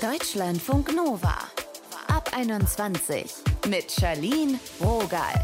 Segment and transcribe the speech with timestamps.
[0.00, 1.36] Deutschlandfunk Nova.
[2.08, 3.34] Ab 21
[3.68, 5.34] mit Charlene Rogal.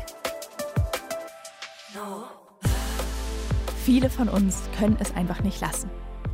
[3.84, 5.90] Viele von uns können es einfach nicht lassen.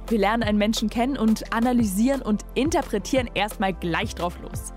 [0.07, 4.73] Wir lernen einen Menschen kennen und analysieren und interpretieren erstmal gleich drauf los.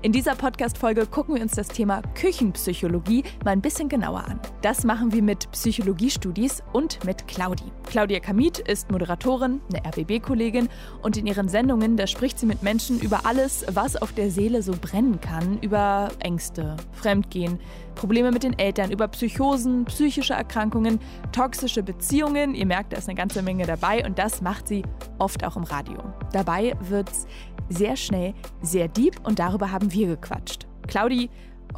[0.00, 4.38] In dieser Podcast-Folge gucken wir uns das Thema Küchenpsychologie mal ein bisschen genauer an.
[4.62, 7.64] Das machen wir mit Psychologiestudis und mit Claudi.
[7.82, 10.68] Claudia Kamit ist Moderatorin, eine RBB-Kollegin
[11.02, 14.62] und in ihren Sendungen, da spricht sie mit Menschen über alles, was auf der Seele
[14.62, 17.58] so brennen kann, über Ängste, Fremdgehen,
[17.96, 21.00] Probleme mit den Eltern, über Psychosen, psychische Erkrankungen,
[21.32, 22.54] toxische Beziehungen.
[22.54, 24.84] Ihr merkt, da ist eine ganze Menge dabei und das macht sie
[25.18, 25.98] oft auch im Radio.
[26.32, 27.26] Dabei wird's
[27.68, 30.66] sehr schnell, sehr deep und darüber haben wir gequatscht.
[30.86, 31.30] Claudi,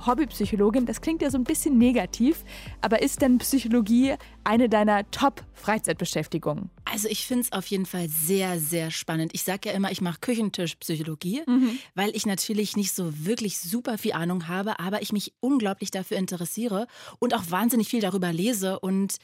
[0.07, 2.45] Hobbypsychologin, das klingt ja so ein bisschen negativ,
[2.81, 6.71] aber ist denn Psychologie eine deiner Top-Freizeitbeschäftigungen?
[6.85, 9.33] Also ich finde es auf jeden Fall sehr, sehr spannend.
[9.35, 11.79] Ich sage ja immer, ich mache Küchentischpsychologie, mhm.
[11.95, 16.17] weil ich natürlich nicht so wirklich super viel Ahnung habe, aber ich mich unglaublich dafür
[16.17, 16.87] interessiere
[17.19, 18.81] und auch wahnsinnig viel darüber lese.
[18.81, 19.17] Und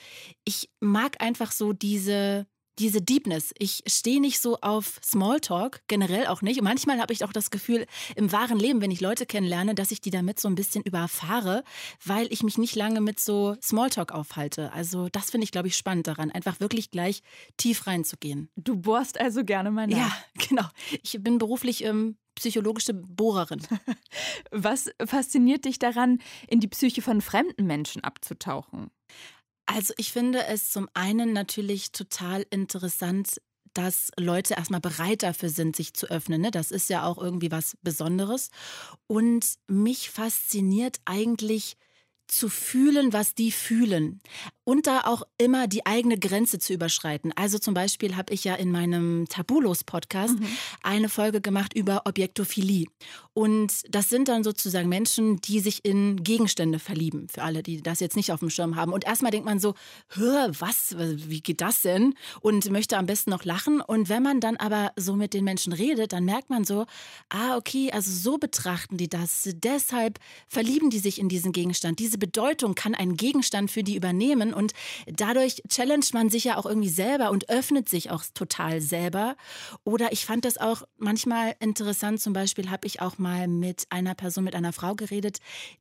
[0.45, 2.47] ich mag einfach so diese
[2.79, 3.53] diese Deepness.
[3.59, 6.59] Ich stehe nicht so auf Smalltalk, generell auch nicht.
[6.59, 9.91] Und manchmal habe ich auch das Gefühl, im wahren Leben, wenn ich Leute kennenlerne, dass
[9.91, 11.65] ich die damit so ein bisschen überfahre,
[12.05, 14.73] weil ich mich nicht lange mit so Smalltalk aufhalte.
[14.73, 17.23] Also das finde ich, glaube ich, spannend daran, einfach wirklich gleich
[17.57, 18.51] tief reinzugehen.
[18.57, 19.97] Du bohrst also gerne mal nach.
[19.97, 20.13] Ja,
[20.49, 20.69] genau.
[21.03, 23.63] Ich bin beruflich ähm, psychologische Bohrerin.
[24.51, 28.91] Was fasziniert dich daran, in die Psyche von fremden Menschen abzutauchen?
[29.67, 33.41] Also ich finde es zum einen natürlich total interessant,
[33.75, 36.41] dass Leute erstmal bereit dafür sind, sich zu öffnen.
[36.41, 36.51] Ne?
[36.51, 38.51] Das ist ja auch irgendwie was Besonderes.
[39.07, 41.77] Und mich fasziniert eigentlich
[42.27, 44.21] zu fühlen, was die fühlen
[44.67, 47.33] und da auch immer die eigene Grenze zu überschreiten.
[47.37, 50.47] Also zum Beispiel habe ich ja in meinem Tabulos-Podcast mhm.
[50.83, 52.87] eine Folge gemacht über Objektophilie.
[53.33, 58.01] Und das sind dann sozusagen Menschen, die sich in Gegenstände verlieben, für alle, die das
[58.01, 58.93] jetzt nicht auf dem Schirm haben.
[58.93, 59.75] Und erstmal denkt man so,
[60.17, 62.15] was, wie geht das denn?
[62.41, 63.81] Und möchte am besten noch lachen.
[63.81, 66.87] Und wenn man dann aber so mit den Menschen redet, dann merkt man so,
[67.29, 69.49] ah, okay, also so betrachten die das.
[69.53, 72.01] Deshalb verlieben die sich in diesen Gegenstand.
[72.01, 74.73] Diese Bedeutung kann ein Gegenstand für die übernehmen und
[75.07, 79.37] dadurch challenged man sich ja auch irgendwie selber und öffnet sich auch total selber.
[79.85, 82.21] Oder ich fand das auch manchmal interessant.
[82.21, 85.39] Zum Beispiel habe ich auch mal mit einer Person, mit einer Frau geredet,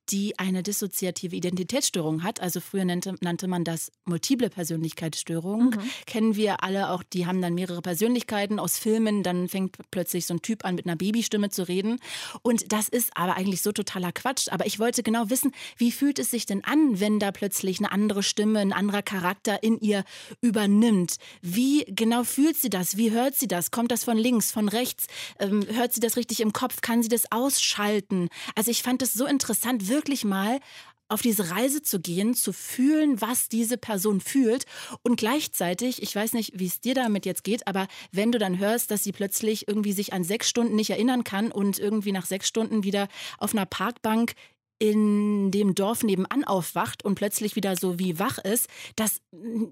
[0.09, 2.40] die eine dissoziative Identitätsstörung hat.
[2.40, 5.66] Also früher nannte, nannte man das multiple Persönlichkeitsstörung.
[5.66, 5.90] Mhm.
[6.06, 9.23] Kennen wir alle auch, die haben dann mehrere Persönlichkeiten aus Filmen.
[9.23, 12.00] Dann fängt plötzlich so ein Typ an, mit einer Babystimme zu reden.
[12.41, 14.47] Und das ist aber eigentlich so totaler Quatsch.
[14.50, 17.91] Aber ich wollte genau wissen, wie fühlt es sich denn an, wenn da plötzlich eine
[17.91, 20.03] andere Stimme, ein anderer Charakter in ihr
[20.41, 21.17] übernimmt.
[21.41, 22.97] Wie genau fühlt sie das?
[22.97, 23.71] Wie hört sie das?
[23.71, 25.07] Kommt das von links, von rechts?
[25.39, 26.81] Ähm, hört sie das richtig im Kopf?
[26.81, 28.29] Kann sie das ausschalten?
[28.55, 30.59] Also ich fand es so interessant, wirklich mal
[31.07, 34.65] auf diese Reise zu gehen, zu fühlen, was diese Person fühlt
[35.03, 38.57] und gleichzeitig, ich weiß nicht, wie es dir damit jetzt geht, aber wenn du dann
[38.57, 42.25] hörst, dass sie plötzlich irgendwie sich an sechs Stunden nicht erinnern kann und irgendwie nach
[42.25, 43.07] sechs Stunden wieder
[43.37, 44.33] auf einer Parkbank
[44.77, 49.21] in dem Dorf nebenan aufwacht und plötzlich wieder so wie wach ist, das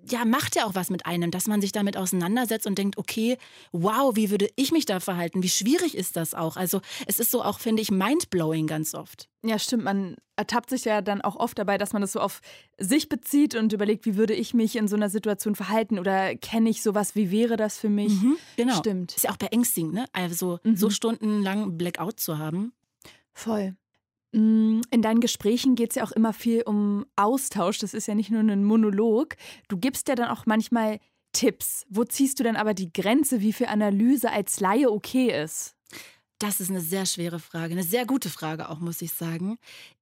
[0.09, 3.37] ja macht ja auch was mit einem, dass man sich damit auseinandersetzt und denkt, okay,
[3.71, 5.43] wow, wie würde ich mich da verhalten?
[5.43, 6.55] Wie schwierig ist das auch?
[6.55, 9.29] Also es ist so auch, finde ich, mindblowing ganz oft.
[9.45, 9.83] Ja, stimmt.
[9.83, 12.39] Man ertappt sich ja dann auch oft dabei, dass man das so auf
[12.77, 16.69] sich bezieht und überlegt, wie würde ich mich in so einer Situation verhalten oder kenne
[16.69, 18.13] ich sowas, wie wäre das für mich?
[18.13, 18.75] Mhm, genau.
[18.77, 19.15] Stimmt.
[19.15, 20.05] Ist ja auch beängstigend, ne?
[20.13, 20.77] Also mhm.
[20.77, 22.71] so stundenlang Blackout zu haben.
[23.33, 23.75] Voll.
[24.33, 27.77] Mm, in deinen Gesprächen geht es ja auch immer viel um Austausch.
[27.77, 29.35] Das ist ja nicht nur ein Monolog.
[29.67, 30.99] Du gibst ja dann auch manchmal
[31.31, 31.85] Tipps.
[31.89, 35.75] Wo ziehst du denn aber die Grenze, wie viel Analyse als Laie okay ist?
[36.39, 39.57] Das ist eine sehr schwere Frage, eine sehr gute Frage auch, muss ich sagen.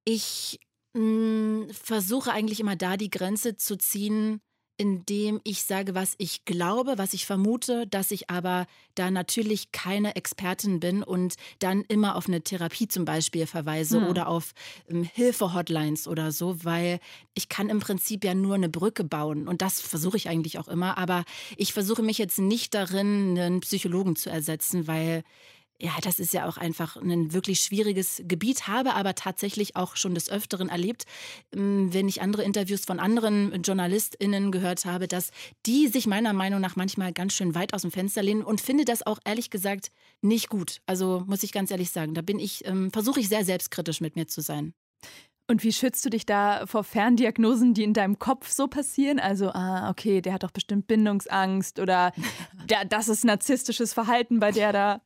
[0.06, 0.60] Ich
[0.94, 4.42] mh, mm, versuche eigentlich immer da die Grenze zu ziehen,
[4.82, 8.66] indem ich sage, was ich glaube, was ich vermute, dass ich aber
[8.96, 14.08] da natürlich keine Expertin bin und dann immer auf eine Therapie zum Beispiel verweise hm.
[14.08, 14.54] oder auf
[14.90, 17.00] ähm, Hilfe-Hotlines oder so, weil
[17.36, 20.68] ich kann im Prinzip ja nur eine Brücke bauen und das versuche ich eigentlich auch
[20.68, 21.26] immer, aber
[21.58, 25.24] ich versuche mich jetzt nicht darin, einen Psychologen zu ersetzen, weil
[25.82, 30.14] ja, das ist ja auch einfach ein wirklich schwieriges Gebiet, habe aber tatsächlich auch schon
[30.14, 31.06] des Öfteren erlebt,
[31.54, 35.32] ähm, wenn ich andere Interviews von anderen JournalistInnen gehört habe, dass
[35.66, 38.86] die sich meiner Meinung nach manchmal ganz schön weit aus dem Fenster lehnen und finde
[38.86, 39.92] das auch ehrlich gesagt
[40.22, 40.82] nicht gut.
[40.86, 44.16] Also muss ich ganz ehrlich sagen, da bin ich, ähm, versuche ich sehr selbstkritisch mit
[44.16, 44.74] mir zu sein.
[45.48, 49.20] Und wie schützt du dich da vor Ferndiagnosen, die in deinem Kopf so passieren?
[49.20, 52.14] Also, ah, okay, der hat doch bestimmt Bindungsangst oder
[52.70, 55.02] der, das ist narzisstisches Verhalten bei der da.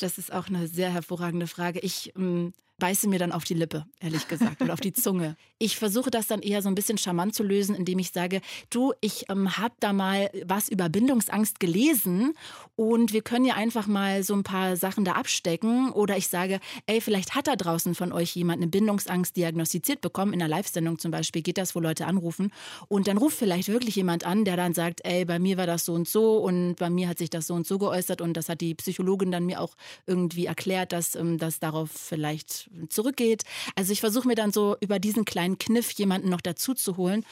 [0.00, 1.80] Das ist auch eine sehr hervorragende Frage.
[1.80, 5.36] Ich ähm, beiße mir dann auf die Lippe, ehrlich gesagt, oder auf die Zunge.
[5.62, 8.40] Ich versuche das dann eher so ein bisschen charmant zu lösen, indem ich sage,
[8.70, 12.32] du, ich ähm, habe da mal was über Bindungsangst gelesen
[12.76, 15.92] und wir können ja einfach mal so ein paar Sachen da abstecken.
[15.92, 20.32] Oder ich sage, ey, vielleicht hat da draußen von euch jemand eine Bindungsangst diagnostiziert bekommen,
[20.32, 22.52] in einer Live-Sendung zum Beispiel geht das, wo Leute anrufen.
[22.88, 25.84] Und dann ruft vielleicht wirklich jemand an, der dann sagt, ey, bei mir war das
[25.84, 28.48] so und so und bei mir hat sich das so und so geäußert und das
[28.48, 29.76] hat die Psychologin dann mir auch
[30.06, 33.42] irgendwie erklärt, dass ähm, das darauf vielleicht zurückgeht.
[33.74, 37.24] Also ich versuche mir dann so über diesen kleinen Kniff jemanden noch dazu zu holen.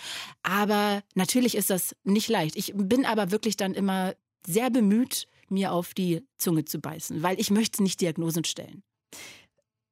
[0.43, 2.57] Aber natürlich ist das nicht leicht.
[2.57, 4.15] Ich bin aber wirklich dann immer
[4.47, 8.83] sehr bemüht, mir auf die Zunge zu beißen, weil ich möchte nicht Diagnosen stellen.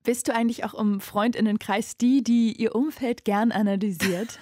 [0.03, 4.39] Bist du eigentlich auch im Freundinnenkreis die, die ihr Umfeld gern analysiert?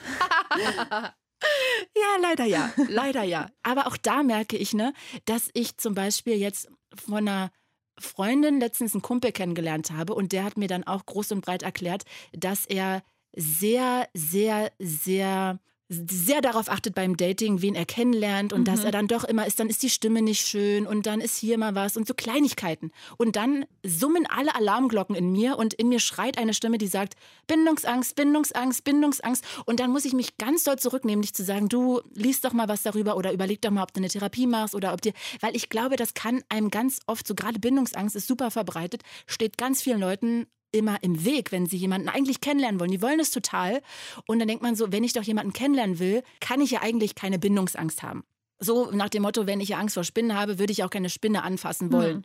[1.96, 3.48] Ja, leider ja, leider ja.
[3.62, 4.92] Aber auch da merke ich, ne,
[5.24, 7.50] dass ich zum Beispiel jetzt von einer
[7.98, 11.62] Freundin letztens einen Kumpel kennengelernt habe und der hat mir dann auch groß und breit
[11.62, 13.02] erklärt, dass er
[13.36, 15.58] sehr, sehr, sehr
[15.88, 18.64] sehr darauf achtet beim Dating, wen er kennenlernt und mhm.
[18.64, 21.36] dass er dann doch immer ist, dann ist die Stimme nicht schön und dann ist
[21.36, 22.90] hier mal was und so Kleinigkeiten.
[23.18, 27.14] Und dann summen alle Alarmglocken in mir und in mir schreit eine Stimme, die sagt,
[27.46, 29.44] Bindungsangst, Bindungsangst, Bindungsangst.
[29.66, 32.68] Und dann muss ich mich ganz doll zurücknehmen, nicht zu sagen, du liest doch mal
[32.68, 35.54] was darüber oder überleg doch mal, ob du eine Therapie machst oder ob dir, weil
[35.54, 39.82] ich glaube, das kann einem ganz oft, so gerade Bindungsangst ist super verbreitet, steht ganz
[39.82, 42.90] vielen Leuten immer im Weg, wenn sie jemanden eigentlich kennenlernen wollen.
[42.90, 43.82] Die wollen es total.
[44.26, 47.14] Und dann denkt man so, wenn ich doch jemanden kennenlernen will, kann ich ja eigentlich
[47.14, 48.24] keine Bindungsangst haben.
[48.60, 51.42] So nach dem Motto, wenn ich Angst vor Spinnen habe, würde ich auch keine Spinne
[51.42, 52.18] anfassen wollen.
[52.18, 52.22] Mhm.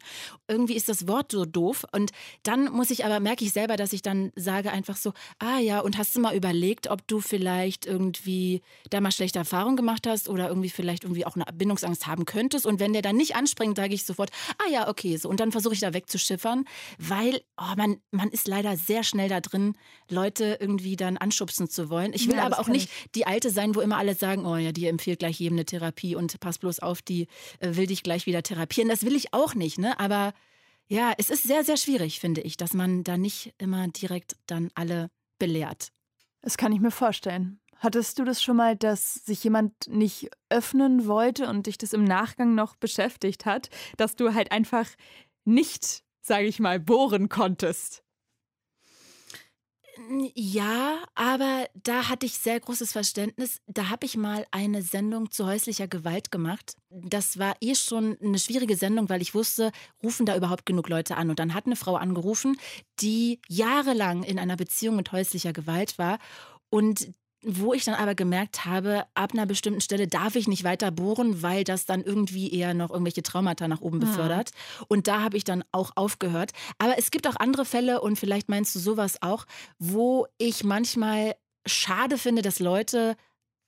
[0.47, 1.85] Irgendwie ist das Wort so doof.
[1.91, 2.11] Und
[2.43, 5.79] dann muss ich aber, merke ich selber, dass ich dann sage einfach so, ah ja,
[5.79, 10.29] und hast du mal überlegt, ob du vielleicht irgendwie da mal schlechte Erfahrungen gemacht hast
[10.29, 12.65] oder irgendwie vielleicht irgendwie auch eine Bindungsangst haben könntest.
[12.65, 14.29] Und wenn der dann nicht anspringt, sage ich sofort,
[14.59, 15.29] ah ja, okay, so.
[15.29, 16.65] Und dann versuche ich da wegzuschiffern,
[16.97, 19.75] weil oh, man, man ist leider sehr schnell da drin,
[20.09, 22.13] Leute irgendwie dann anschubsen zu wollen.
[22.13, 23.11] Ich will ja, aber auch nicht ich.
[23.11, 26.15] die Alte sein, wo immer alle sagen, oh ja, die empfiehlt gleich jedem eine Therapie
[26.19, 27.27] und pass bloß auf, die
[27.59, 28.89] äh, will dich gleich wieder therapieren.
[28.89, 29.99] Das will ich auch nicht, ne?
[29.99, 30.33] Aber
[30.87, 34.69] ja, es ist sehr, sehr schwierig, finde ich, dass man da nicht immer direkt dann
[34.75, 35.91] alle belehrt.
[36.41, 37.59] Das kann ich mir vorstellen.
[37.77, 42.03] Hattest du das schon mal, dass sich jemand nicht öffnen wollte und dich das im
[42.03, 44.85] Nachgang noch beschäftigt hat, dass du halt einfach
[45.45, 48.03] nicht, sage ich mal, bohren konntest?
[50.33, 53.59] Ja, aber da hatte ich sehr großes Verständnis.
[53.67, 56.75] Da habe ich mal eine Sendung zu häuslicher Gewalt gemacht.
[56.89, 61.17] Das war eh schon eine schwierige Sendung, weil ich wusste, rufen da überhaupt genug Leute
[61.17, 61.29] an.
[61.29, 62.57] Und dann hat eine Frau angerufen,
[63.01, 66.19] die jahrelang in einer Beziehung mit häuslicher Gewalt war
[66.69, 70.91] und wo ich dann aber gemerkt habe, ab einer bestimmten Stelle darf ich nicht weiter
[70.91, 74.51] bohren, weil das dann irgendwie eher noch irgendwelche Traumata nach oben befördert.
[74.51, 74.85] Ja.
[74.89, 76.51] Und da habe ich dann auch aufgehört.
[76.77, 79.45] Aber es gibt auch andere Fälle, und vielleicht meinst du sowas auch,
[79.77, 83.15] wo ich manchmal schade finde, dass Leute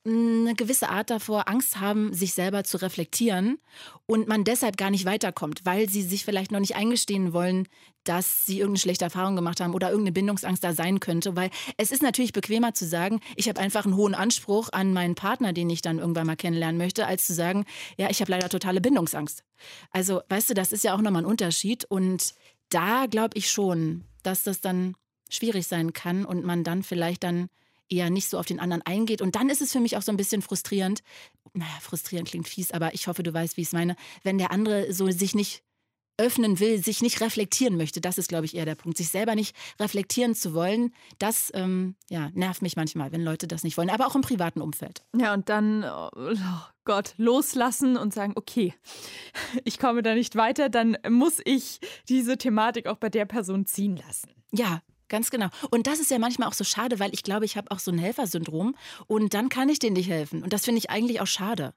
[0.04, 3.60] eine gewisse Art davor Angst haben, sich selber zu reflektieren
[4.08, 7.68] und man deshalb gar nicht weiterkommt, weil sie sich vielleicht noch nicht eingestehen wollen,
[8.04, 11.92] dass sie irgendeine schlechte Erfahrung gemacht haben oder irgendeine Bindungsangst da sein könnte, weil es
[11.92, 15.70] ist natürlich bequemer zu sagen, ich habe einfach einen hohen Anspruch an meinen Partner, den
[15.70, 17.66] ich dann irgendwann mal kennenlernen möchte, als zu sagen,
[17.98, 19.44] ja, ich habe leider totale Bindungsangst.
[19.92, 22.34] Also, weißt du, das ist ja auch nochmal ein Unterschied und
[22.70, 24.96] da glaube ich schon, dass das dann
[25.30, 27.50] schwierig sein kann und man dann vielleicht dann
[27.92, 29.22] eher nicht so auf den anderen eingeht.
[29.22, 31.04] Und dann ist es für mich auch so ein bisschen frustrierend.
[31.54, 33.96] Naja, frustrierend klingt fies, aber ich hoffe, du weißt, wie ich es meine.
[34.24, 35.64] Wenn der andere so sich nicht
[36.18, 38.98] öffnen will, sich nicht reflektieren möchte, das ist, glaube ich, eher der Punkt.
[38.98, 43.64] Sich selber nicht reflektieren zu wollen, das ähm, ja, nervt mich manchmal, wenn Leute das
[43.64, 45.04] nicht wollen, aber auch im privaten Umfeld.
[45.18, 46.10] Ja, und dann, oh
[46.86, 48.74] Gott, loslassen und sagen, okay,
[49.64, 53.98] ich komme da nicht weiter, dann muss ich diese Thematik auch bei der Person ziehen
[53.98, 54.30] lassen.
[54.52, 54.82] Ja,
[55.12, 55.50] Ganz genau.
[55.72, 57.92] Und das ist ja manchmal auch so schade, weil ich glaube, ich habe auch so
[57.92, 58.78] ein Helfersyndrom
[59.08, 60.42] und dann kann ich denen nicht helfen.
[60.42, 61.74] Und das finde ich eigentlich auch schade.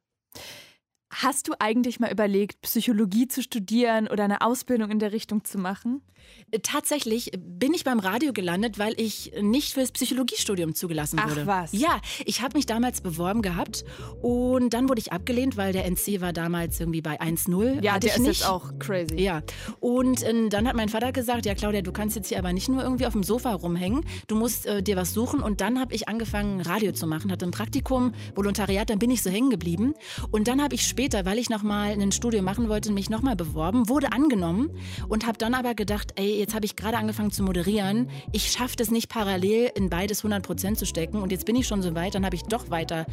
[1.23, 5.59] Hast du eigentlich mal überlegt, Psychologie zu studieren oder eine Ausbildung in der Richtung zu
[5.59, 6.03] machen?
[6.51, 11.43] Äh, tatsächlich bin ich beim Radio gelandet, weil ich nicht fürs Psychologiestudium zugelassen wurde.
[11.43, 11.73] Ach was?
[11.73, 13.85] Ja, ich habe mich damals beworben gehabt
[14.23, 17.83] und dann wurde ich abgelehnt, weil der NC war damals irgendwie bei 1-0.
[17.83, 18.41] Ja, Hatte der ich ist nicht.
[18.41, 19.21] jetzt auch crazy.
[19.21, 19.43] Ja,
[19.81, 22.69] und äh, dann hat mein Vater gesagt, ja Claudia, du kannst jetzt hier aber nicht
[22.69, 25.95] nur irgendwie auf dem Sofa rumhängen, du musst äh, dir was suchen und dann habe
[25.95, 29.95] ich angefangen Radio zu machen, hatte ein Praktikum, Volontariat, dann bin ich so hängen geblieben
[30.31, 33.37] und dann habe ich später später, weil ich nochmal ein Studium machen wollte, mich nochmal
[33.37, 34.71] beworben, wurde angenommen
[35.07, 38.09] und habe dann aber gedacht, ey, jetzt habe ich gerade angefangen zu moderieren.
[38.33, 41.21] Ich schaffe das nicht parallel in beides 100 Prozent zu stecken.
[41.21, 43.05] Und jetzt bin ich schon so weit, dann habe ich doch weiter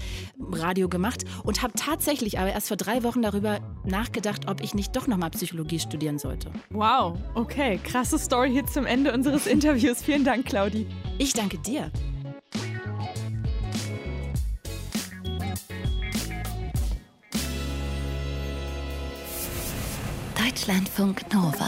[0.53, 4.95] Radio gemacht und habe tatsächlich aber erst vor drei Wochen darüber nachgedacht, ob ich nicht
[4.95, 6.49] doch nochmal Psychologie studieren sollte.
[6.69, 10.01] Wow, okay, krasse Story hier zum Ende unseres Interviews.
[10.01, 10.87] Vielen Dank, Claudi.
[11.17, 11.91] Ich danke dir.
[20.61, 21.67] Deutschlandfunk Nova.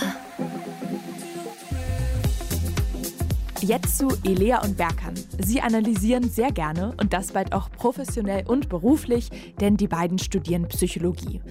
[3.59, 5.15] Jetzt zu Elea und Berkan.
[5.39, 10.67] Sie analysieren sehr gerne und das bald auch professionell und beruflich, denn die beiden studieren
[10.67, 11.41] Psychologie.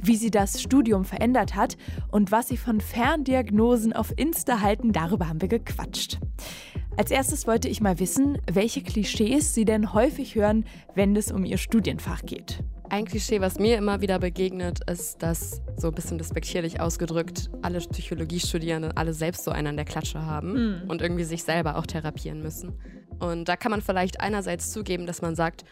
[0.00, 1.76] Wie sie das Studium verändert hat
[2.10, 6.18] und was sie von Ferndiagnosen auf Insta halten, darüber haben wir gequatscht.
[6.96, 10.64] Als erstes wollte ich mal wissen, welche Klischees sie denn häufig hören,
[10.96, 12.64] wenn es um ihr Studienfach geht.
[12.90, 17.80] Ein Klischee, was mir immer wieder begegnet, ist, dass so ein bisschen despektierlich ausgedrückt alle
[17.80, 20.88] Psychologiestudierenden alle selbst so einen an der Klatsche haben mhm.
[20.88, 22.80] und irgendwie sich selber auch therapieren müssen.
[23.18, 25.64] Und da kann man vielleicht einerseits zugeben, dass man sagt,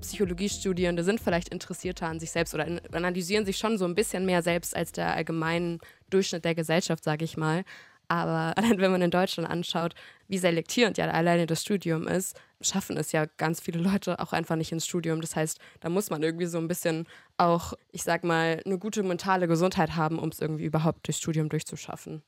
[0.00, 4.42] Psychologiestudierende sind vielleicht interessierter an sich selbst oder analysieren sich schon so ein bisschen mehr
[4.42, 7.64] selbst als der allgemeine Durchschnitt der Gesellschaft, sage ich mal.
[8.08, 9.94] Aber wenn man in Deutschland anschaut,
[10.26, 14.56] wie selektierend ja alleine das Studium ist, schaffen es ja ganz viele Leute auch einfach
[14.56, 15.20] nicht ins Studium.
[15.20, 19.02] Das heißt, da muss man irgendwie so ein bisschen auch, ich sag mal, eine gute
[19.02, 22.22] mentale Gesundheit haben, um es irgendwie überhaupt durchs Studium durchzuschaffen.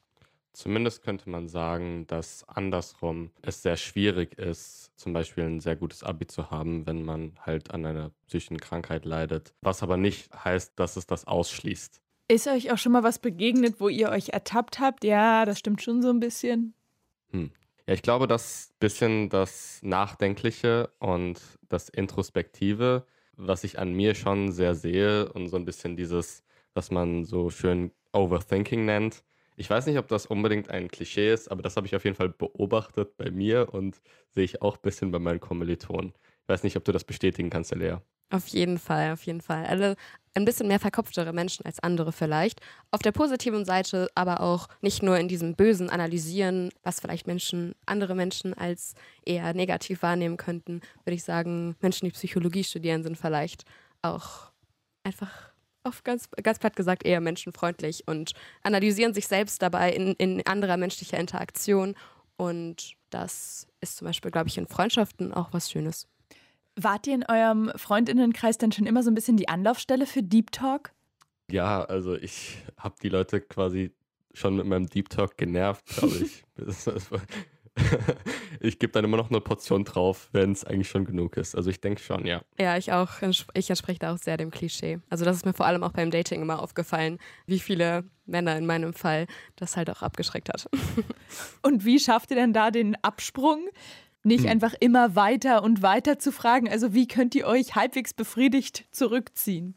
[0.55, 6.05] Zumindest könnte man sagen, dass andersrum es sehr schwierig ist, zum Beispiel ein sehr gutes
[6.05, 9.53] Abi zu haben, wenn man halt an einer psychischen Krankheit leidet.
[9.63, 12.01] Was aber nicht heißt, dass es das ausschließt.
[12.29, 15.03] Ist euch auch schon mal was begegnet, wo ihr euch ertappt habt?
[15.03, 16.73] Ja, das stimmt schon so ein bisschen.
[17.31, 17.51] Hm.
[17.87, 24.53] Ja, ich glaube, dass bisschen das Nachdenkliche und das Introspektive, was ich an mir schon
[24.53, 29.23] sehr sehe und so ein bisschen dieses, was man so schön Overthinking nennt.
[29.57, 32.17] Ich weiß nicht, ob das unbedingt ein Klischee ist, aber das habe ich auf jeden
[32.17, 34.01] Fall beobachtet bei mir und
[34.31, 36.13] sehe ich auch ein bisschen bei meinen Kommilitonen.
[36.43, 37.99] Ich weiß nicht, ob du das bestätigen kannst, Lea.
[38.31, 39.65] Auf jeden Fall, auf jeden Fall.
[39.67, 39.97] Alle
[40.35, 42.61] ein bisschen mehr verkopftere Menschen als andere vielleicht.
[42.91, 47.75] Auf der positiven Seite aber auch nicht nur in diesem bösen Analysieren, was vielleicht Menschen,
[47.87, 53.17] andere Menschen als eher negativ wahrnehmen könnten, würde ich sagen, Menschen, die Psychologie studieren, sind
[53.17, 53.65] vielleicht
[54.03, 54.51] auch
[55.05, 55.53] einfach
[55.85, 60.77] auf ganz, ganz platt gesagt eher menschenfreundlich und analysieren sich selbst dabei in, in anderer
[60.77, 61.95] menschlicher Interaktion.
[62.37, 66.09] Und das ist zum Beispiel, glaube ich, in Freundschaften auch was Schönes.
[66.77, 70.51] Wart ihr in eurem Freundinnenkreis denn schon immer so ein bisschen die Anlaufstelle für Deep
[70.53, 70.93] Talk?
[71.51, 73.93] Ja, also ich habe die Leute quasi
[74.33, 76.45] schon mit meinem Deep Talk genervt, glaube ich.
[78.61, 81.55] ich gebe dann immer noch eine Portion drauf, wenn es eigentlich schon genug ist.
[81.57, 82.43] Also ich denke schon, ja.
[82.59, 83.11] Ja, ich auch.
[83.55, 85.01] Ich entspreche da auch sehr dem Klischee.
[85.11, 88.67] Also das ist mir vor allem auch beim Dating immer aufgefallen, wie viele Männer in
[88.67, 89.27] meinem Fall
[89.57, 90.69] das halt auch abgeschreckt hat.
[91.63, 93.69] Und wie schafft ihr denn da den Absprung?
[94.25, 94.51] Nicht hm.
[94.51, 96.69] einfach immer weiter und weiter zu fragen.
[96.69, 99.75] Also wie könnt ihr euch halbwegs befriedigt zurückziehen?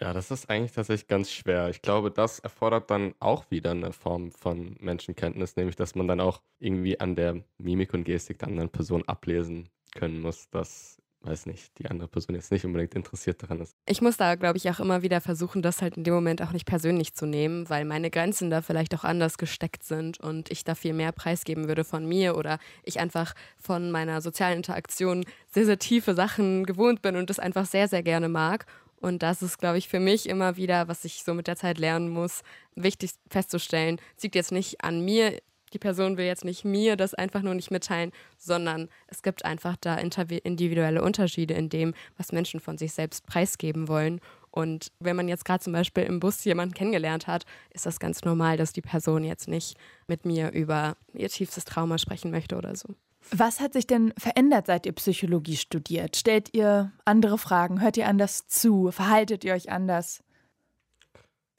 [0.00, 1.68] Ja, das ist eigentlich tatsächlich ganz schwer.
[1.68, 6.20] Ich glaube, das erfordert dann auch wieder eine Form von Menschenkenntnis, nämlich dass man dann
[6.20, 11.46] auch irgendwie an der Mimik und Gestik der anderen Person ablesen können muss, dass weiß
[11.46, 13.76] nicht, die andere Person jetzt nicht unbedingt interessiert daran ist.
[13.86, 16.52] Ich muss da, glaube ich, auch immer wieder versuchen, das halt in dem Moment auch
[16.52, 20.64] nicht persönlich zu nehmen, weil meine Grenzen da vielleicht auch anders gesteckt sind und ich
[20.64, 25.66] da viel mehr preisgeben würde von mir oder ich einfach von meiner sozialen Interaktion sehr,
[25.66, 28.66] sehr tiefe Sachen gewohnt bin und das einfach sehr, sehr gerne mag.
[29.00, 31.78] Und das ist, glaube ich, für mich immer wieder, was ich so mit der Zeit
[31.78, 32.42] lernen muss,
[32.74, 35.40] wichtig festzustellen, es liegt jetzt nicht an mir
[35.74, 39.76] die Person will jetzt nicht mir das einfach nur nicht mitteilen, sondern es gibt einfach
[39.76, 44.20] da individuelle Unterschiede in dem, was Menschen von sich selbst preisgeben wollen.
[44.50, 48.22] Und wenn man jetzt gerade zum Beispiel im Bus jemanden kennengelernt hat, ist das ganz
[48.22, 49.76] normal, dass die Person jetzt nicht
[50.06, 52.94] mit mir über ihr tiefstes Trauma sprechen möchte oder so.
[53.30, 56.16] Was hat sich denn verändert, seit ihr Psychologie studiert?
[56.16, 57.80] Stellt ihr andere Fragen?
[57.80, 58.92] Hört ihr anders zu?
[58.92, 60.22] Verhaltet ihr euch anders?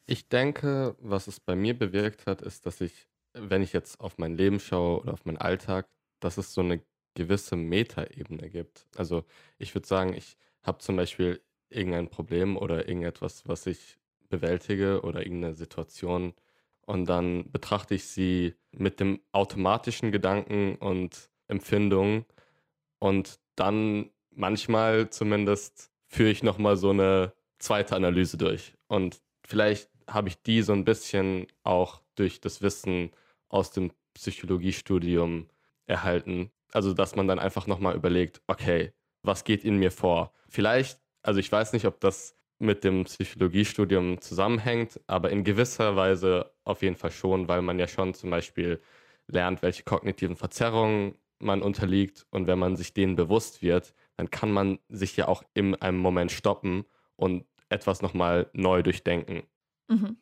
[0.05, 4.17] Ich denke, was es bei mir bewirkt hat, ist, dass ich wenn ich jetzt auf
[4.17, 5.87] mein Leben schaue oder auf meinen Alltag,
[6.19, 6.81] dass es so eine
[7.15, 8.87] gewisse Metaebene gibt.
[8.95, 9.23] Also
[9.57, 13.97] ich würde sagen, ich habe zum Beispiel irgendein Problem oder irgendetwas, was ich
[14.29, 16.33] bewältige oder irgendeine Situation
[16.81, 22.25] und dann betrachte ich sie mit dem automatischen Gedanken und Empfindung
[22.99, 30.27] und dann manchmal zumindest führe ich nochmal so eine zweite Analyse durch und vielleicht habe
[30.27, 33.11] ich die so ein bisschen auch durch das Wissen
[33.55, 35.47] aus dem Psychologiestudium
[35.85, 36.51] erhalten.
[36.71, 38.93] Also, dass man dann einfach nochmal überlegt, okay,
[39.23, 40.33] was geht in mir vor?
[40.49, 46.51] Vielleicht, also ich weiß nicht, ob das mit dem Psychologiestudium zusammenhängt, aber in gewisser Weise
[46.63, 48.81] auf jeden Fall schon, weil man ja schon zum Beispiel
[49.27, 54.51] lernt, welche kognitiven Verzerrungen man unterliegt und wenn man sich denen bewusst wird, dann kann
[54.51, 56.85] man sich ja auch in einem Moment stoppen
[57.15, 59.43] und etwas nochmal neu durchdenken.
[59.87, 60.17] Mhm.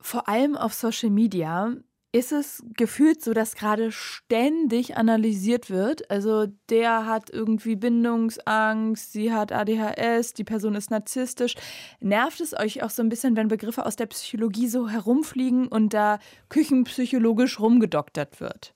[0.00, 1.74] Vor allem auf Social Media
[2.12, 6.10] ist es gefühlt so, dass gerade ständig analysiert wird.
[6.10, 11.54] Also der hat irgendwie Bindungsangst, sie hat ADHS, die Person ist narzisstisch.
[12.00, 15.94] Nervt es euch auch so ein bisschen, wenn Begriffe aus der Psychologie so herumfliegen und
[15.94, 16.18] da
[16.50, 18.74] küchenpsychologisch rumgedoktert wird?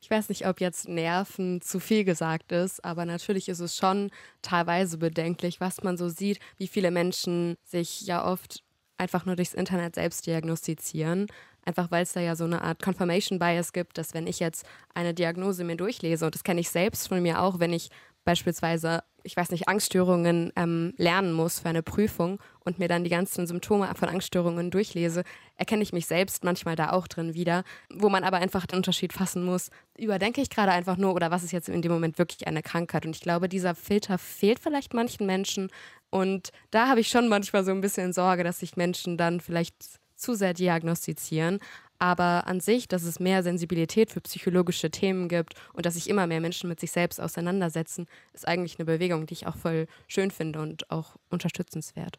[0.00, 4.10] Ich weiß nicht, ob jetzt Nerven zu viel gesagt ist, aber natürlich ist es schon
[4.42, 8.62] teilweise bedenklich, was man so sieht, wie viele Menschen sich ja oft
[8.98, 11.26] einfach nur durchs Internet selbst diagnostizieren
[11.64, 14.66] Einfach weil es da ja so eine Art Confirmation Bias gibt, dass wenn ich jetzt
[14.94, 17.90] eine Diagnose mir durchlese, und das kenne ich selbst von mir auch, wenn ich
[18.24, 23.10] beispielsweise, ich weiß nicht, Angststörungen ähm, lernen muss für eine Prüfung und mir dann die
[23.10, 25.22] ganzen Symptome von Angststörungen durchlese,
[25.56, 29.12] erkenne ich mich selbst manchmal da auch drin wieder, wo man aber einfach den Unterschied
[29.12, 29.70] fassen muss.
[29.98, 33.06] Überdenke ich gerade einfach nur oder was ist jetzt in dem Moment wirklich eine Krankheit?
[33.06, 35.70] Und ich glaube, dieser Filter fehlt vielleicht manchen Menschen.
[36.10, 40.01] Und da habe ich schon manchmal so ein bisschen Sorge, dass sich Menschen dann vielleicht
[40.22, 41.58] zu sehr diagnostizieren.
[41.98, 46.26] Aber an sich, dass es mehr Sensibilität für psychologische Themen gibt und dass sich immer
[46.26, 50.32] mehr Menschen mit sich selbst auseinandersetzen, ist eigentlich eine Bewegung, die ich auch voll schön
[50.32, 52.18] finde und auch unterstützenswert.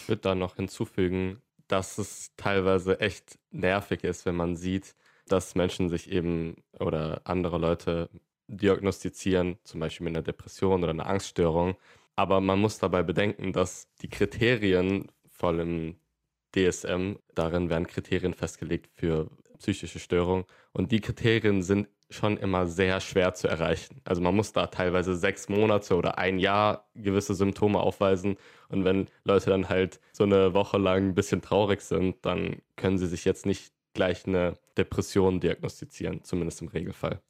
[0.00, 4.94] Ich würde da noch hinzufügen, dass es teilweise echt nervig ist, wenn man sieht,
[5.28, 8.08] dass Menschen sich eben oder andere Leute
[8.48, 11.76] diagnostizieren, zum Beispiel mit einer Depression oder einer Angststörung.
[12.14, 15.96] Aber man muss dabei bedenken, dass die Kriterien, vor allem
[16.54, 17.16] DSM.
[17.34, 20.44] Darin werden Kriterien festgelegt für psychische Störungen.
[20.72, 24.00] Und die Kriterien sind schon immer sehr schwer zu erreichen.
[24.04, 28.36] Also man muss da teilweise sechs Monate oder ein Jahr gewisse Symptome aufweisen.
[28.68, 32.98] Und wenn Leute dann halt so eine Woche lang ein bisschen traurig sind, dann können
[32.98, 37.20] sie sich jetzt nicht gleich eine Depression diagnostizieren, zumindest im Regelfall.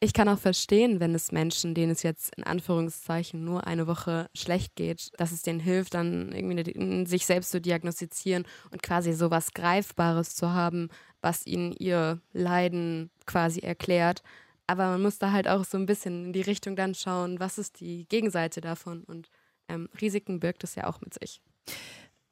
[0.00, 4.30] Ich kann auch verstehen, wenn es Menschen, denen es jetzt in Anführungszeichen nur eine Woche
[4.32, 9.32] schlecht geht, dass es denen hilft, dann irgendwie sich selbst zu diagnostizieren und quasi so
[9.32, 10.88] was Greifbares zu haben,
[11.20, 14.22] was ihnen ihr Leiden quasi erklärt.
[14.68, 17.58] Aber man muss da halt auch so ein bisschen in die Richtung dann schauen, was
[17.58, 19.30] ist die Gegenseite davon und
[19.68, 21.40] ähm, Risiken birgt es ja auch mit sich.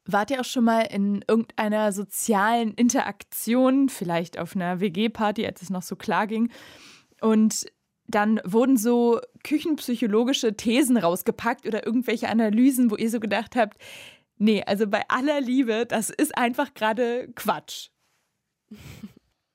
[0.05, 5.69] Wart ihr auch schon mal in irgendeiner sozialen Interaktion, vielleicht auf einer WG-Party, als es
[5.69, 6.49] noch so klar ging,
[7.21, 7.65] und
[8.07, 13.77] dann wurden so küchenpsychologische Thesen rausgepackt oder irgendwelche Analysen, wo ihr so gedacht habt,
[14.37, 17.89] nee, also bei aller Liebe, das ist einfach gerade Quatsch.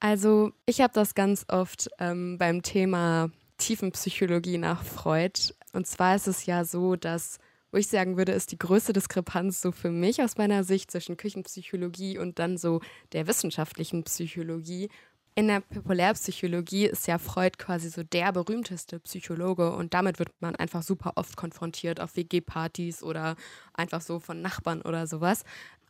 [0.01, 5.55] Also ich habe das ganz oft ähm, beim Thema Tiefenpsychologie nach Freud.
[5.73, 7.39] Und zwar ist es ja so, dass,
[7.71, 11.17] wo ich sagen würde, ist die größte Diskrepanz so für mich aus meiner Sicht zwischen
[11.17, 12.81] Küchenpsychologie und dann so
[13.13, 14.91] der wissenschaftlichen Psychologie.
[15.35, 20.55] In der Populärpsychologie ist ja Freud quasi so der berühmteste Psychologe und damit wird man
[20.57, 23.37] einfach super oft konfrontiert auf WG-Partys oder
[23.73, 25.45] einfach so von Nachbarn oder sowas.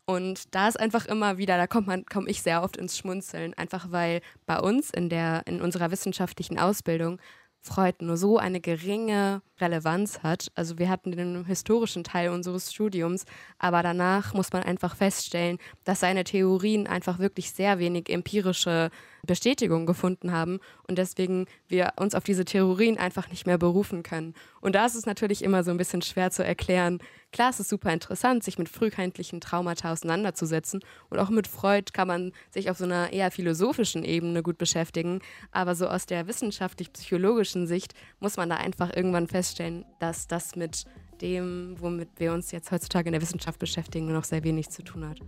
[0.05, 3.53] Und da ist einfach immer wieder, da kommt man, komme ich sehr oft ins Schmunzeln,
[3.55, 7.21] einfach weil bei uns in der, in unserer wissenschaftlichen Ausbildung
[7.61, 10.49] Freud nur so eine geringe Relevanz hat.
[10.55, 13.25] Also wir hatten den historischen Teil unseres Studiums,
[13.59, 18.91] aber danach muss man einfach feststellen, dass seine Theorien einfach wirklich sehr wenig empirische
[19.25, 24.35] Bestätigung gefunden haben und deswegen wir uns auf diese Theorien einfach nicht mehr berufen können.
[24.61, 26.99] Und da ist es natürlich immer so ein bisschen schwer zu erklären.
[27.31, 32.09] Klar, es ist super interessant, sich mit frühkindlichen Traumata auseinanderzusetzen und auch mit Freud kann
[32.09, 35.21] man sich auf so einer eher philosophischen Ebene gut beschäftigen,
[35.53, 39.52] aber so aus der wissenschaftlich-psychologischen Sicht muss man da einfach irgendwann feststellen,
[39.99, 40.85] dass das mit
[41.21, 44.83] dem, womit wir uns jetzt heutzutage in der Wissenschaft beschäftigen, nur noch sehr wenig zu
[44.83, 45.21] tun hat.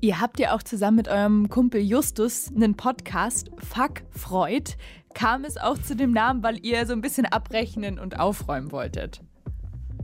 [0.00, 4.72] Ihr habt ja auch zusammen mit eurem Kumpel Justus einen Podcast, Fuck Freud.
[5.14, 9.22] Kam es auch zu dem Namen, weil ihr so ein bisschen abrechnen und aufräumen wolltet?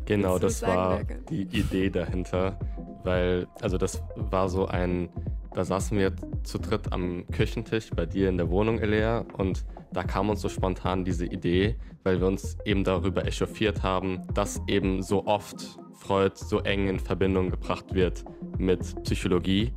[0.04, 2.58] Genau, das war die Idee dahinter,
[3.04, 5.08] weil, also das war so ein,
[5.52, 6.12] da saßen wir
[6.44, 10.48] zu dritt am Küchentisch bei dir in der Wohnung, Elea, und da kam uns so
[10.48, 16.34] spontan diese Idee, weil wir uns eben darüber echauffiert haben, dass eben so oft Freud
[16.36, 18.24] so eng in Verbindung gebracht wird
[18.58, 19.72] mit Psychologie.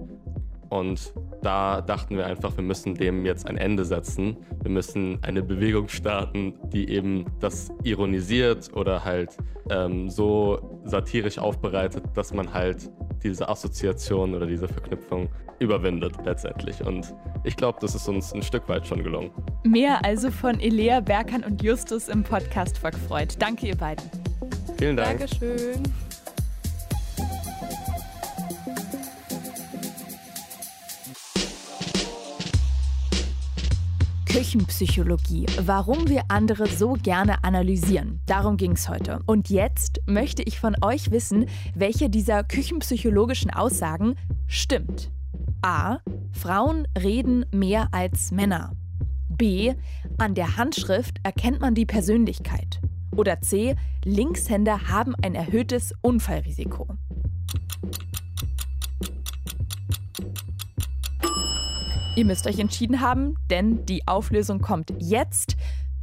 [0.70, 4.38] Und da dachten wir einfach, wir müssen dem jetzt ein Ende setzen.
[4.62, 9.36] Wir müssen eine Bewegung starten, die eben das ironisiert oder halt
[9.70, 12.90] ähm, so satirisch aufbereitet, dass man halt
[13.24, 16.86] diese Assoziation oder diese Verknüpfung überwindet letztendlich.
[16.86, 19.32] Und ich glaube, das ist uns ein Stück weit schon gelungen.
[19.64, 23.36] Mehr also von Elea Berkan und Justus im Podcast Vergfreut.
[23.40, 24.04] Danke ihr beiden.
[24.78, 25.20] Vielen Dank.
[25.20, 25.82] Dankeschön.
[34.26, 38.22] Küchenpsychologie, warum wir andere so gerne analysieren.
[38.28, 39.20] Darum ging es heute.
[39.26, 44.16] Und jetzt möchte ich von euch wissen, welche dieser küchenpsychologischen Aussagen
[44.48, 45.12] stimmt.
[45.62, 46.00] A.
[46.32, 48.74] Frauen reden mehr als Männer.
[49.30, 49.74] B.
[50.18, 52.80] An der Handschrift erkennt man die Persönlichkeit.
[53.16, 53.76] Oder C.
[54.06, 56.88] Linkshänder haben ein erhöhtes Unfallrisiko.
[62.16, 65.56] Ihr müsst euch entschieden haben, denn die Auflösung kommt jetzt.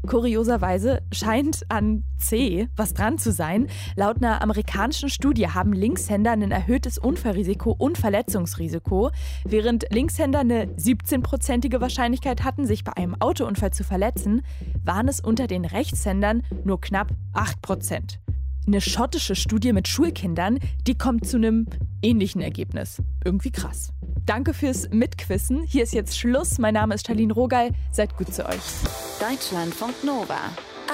[0.07, 3.69] Kurioserweise scheint an C was dran zu sein.
[3.97, 9.11] Laut einer amerikanischen Studie haben Linkshänder ein erhöhtes Unfallrisiko und Verletzungsrisiko,
[9.45, 14.43] während Linkshänder eine 17-prozentige Wahrscheinlichkeit hatten, sich bei einem Autounfall zu verletzen,
[14.85, 18.21] waren es unter den Rechtshändern nur knapp 8 Prozent.
[18.69, 21.65] Eine schottische Studie mit Schulkindern, die kommt zu einem
[22.03, 23.01] ähnlichen Ergebnis.
[23.25, 23.95] Irgendwie krass.
[24.27, 25.63] Danke fürs Mitquissen.
[25.63, 26.59] Hier ist jetzt Schluss.
[26.59, 27.71] Mein Name ist Charlene Rogal.
[27.93, 28.61] Seid gut zu euch.
[29.21, 30.35] Deutschlandfunk Nova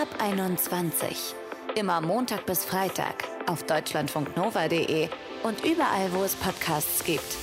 [0.00, 1.34] ab 21.
[1.74, 5.08] Immer Montag bis Freitag auf deutschlandfunknova.de
[5.42, 7.36] und überall, wo es Podcasts gibt.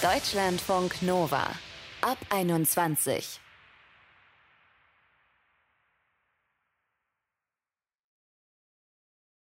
[0.00, 1.42] Deutschlandfunk Nova
[2.02, 3.40] ab 21.